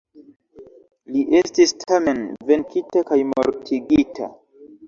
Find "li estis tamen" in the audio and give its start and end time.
1.15-2.25